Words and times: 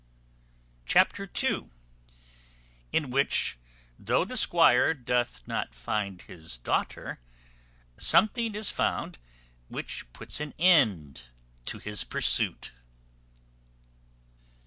Chapter 0.87 1.29
ii. 1.43 1.69
In 2.91 3.11
which, 3.11 3.59
though 3.99 4.25
the 4.25 4.35
squire 4.35 4.95
doth 4.95 5.41
not 5.47 5.75
find 5.75 6.23
his 6.23 6.57
daughter, 6.57 7.19
something 7.97 8.55
is 8.55 8.71
found 8.71 9.19
which 9.69 10.11
puts 10.11 10.39
an 10.39 10.55
end 10.57 11.25
to 11.65 11.77
his 11.77 12.03
pursuit. 12.03 12.71